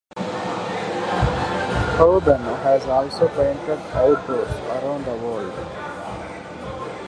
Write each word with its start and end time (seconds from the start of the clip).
Hauben 1.99 2.39
has 2.63 2.83
also 2.85 3.27
painted 3.27 3.77
outdoors 3.95 4.49
around 4.49 5.05
the 5.05 5.15
world. 5.17 6.97